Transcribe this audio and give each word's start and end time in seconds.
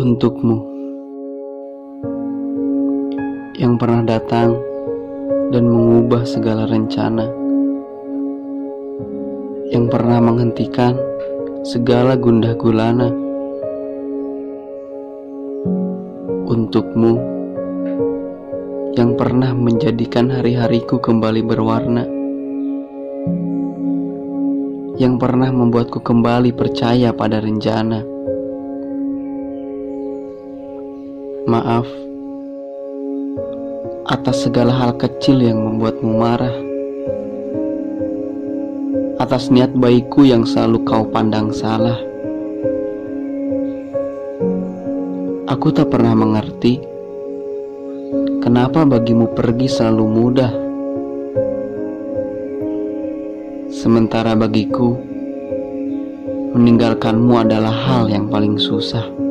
untukmu 0.00 0.64
yang 3.60 3.76
pernah 3.76 4.00
datang 4.00 4.56
dan 5.52 5.68
mengubah 5.68 6.24
segala 6.24 6.64
rencana, 6.64 7.28
yang 9.68 9.92
pernah 9.92 10.16
menghentikan 10.24 10.96
segala 11.68 12.16
gundah 12.16 12.56
gulana. 12.56 13.12
Untukmu 16.48 17.14
yang 18.96 19.20
pernah 19.20 19.52
menjadikan 19.52 20.32
hari-hariku 20.32 20.96
kembali 20.96 21.44
berwarna, 21.44 22.08
yang 24.96 25.20
pernah 25.20 25.52
membuatku 25.52 26.00
kembali 26.00 26.56
percaya 26.56 27.12
pada 27.12 27.44
rencana. 27.44 28.09
Maaf 31.50 31.82
atas 34.06 34.46
segala 34.46 34.70
hal 34.70 34.94
kecil 34.94 35.42
yang 35.42 35.58
membuatmu 35.58 36.12
marah. 36.14 36.54
Atas 39.18 39.50
niat 39.50 39.74
baikku 39.74 40.30
yang 40.30 40.46
selalu 40.46 40.86
kau 40.86 41.02
pandang 41.10 41.50
salah. 41.50 41.98
Aku 45.50 45.74
tak 45.74 45.90
pernah 45.90 46.14
mengerti 46.14 46.78
kenapa 48.38 48.86
bagimu 48.86 49.34
pergi 49.34 49.66
selalu 49.66 50.04
mudah. 50.06 50.52
Sementara 53.74 54.38
bagiku 54.38 54.94
meninggalkanmu 56.54 57.42
adalah 57.42 57.74
hal 57.74 58.06
yang 58.06 58.30
paling 58.30 58.54
susah. 58.54 59.29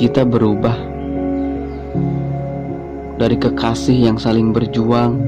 Kita 0.00 0.24
berubah 0.24 0.80
dari 3.20 3.36
kekasih 3.36 4.08
yang 4.08 4.16
saling 4.16 4.48
berjuang 4.48 5.20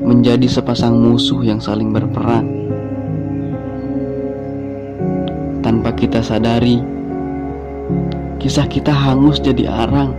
menjadi 0.00 0.48
sepasang 0.48 0.96
musuh 0.96 1.44
yang 1.44 1.60
saling 1.60 1.92
berperang. 1.92 2.48
Tanpa 5.60 5.92
kita 5.92 6.24
sadari, 6.24 6.80
kisah 8.40 8.64
kita 8.64 8.96
hangus 8.96 9.44
jadi 9.44 9.76
arang, 9.76 10.16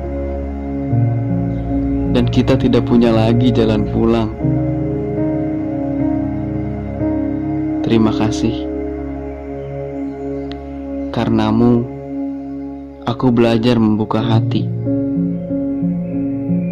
dan 2.14 2.30
kita 2.30 2.62
tidak 2.62 2.86
punya 2.86 3.10
lagi 3.10 3.50
jalan 3.50 3.90
pulang. 3.90 4.30
Terima 7.82 8.14
kasih 8.14 8.70
karenamu 11.10 11.99
aku 13.10 13.34
belajar 13.34 13.82
membuka 13.82 14.22
hati 14.22 14.70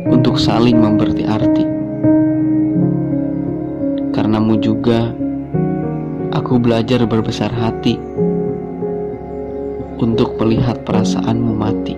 untuk 0.05 0.38
saling 0.38 0.77
memberi 0.77 1.25
arti. 1.25 1.66
Karenamu 4.13 4.61
juga, 4.61 5.17
aku 6.30 6.61
belajar 6.61 7.09
berbesar 7.09 7.49
hati 7.49 7.97
untuk 9.97 10.38
melihat 10.38 10.77
perasaanmu 10.85 11.58
mati. 11.58 11.97